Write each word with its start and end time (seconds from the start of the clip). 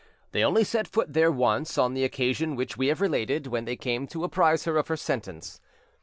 They 0.31 0.43
only 0.43 0.63
set 0.63 0.87
foot 0.87 1.13
there 1.13 1.31
once, 1.31 1.77
on 1.77 1.93
the 1.93 2.03
occasion 2.03 2.55
which 2.55 2.75
we 2.75 2.87
have 2.87 3.01
related, 3.01 3.45
when 3.45 3.65
they 3.65 3.75
came 3.75 4.07
to 4.07 4.23
apprise 4.23 4.63
her 4.65 4.75
of 4.79 4.87
her 4.87 4.97
sentence. 4.97 5.61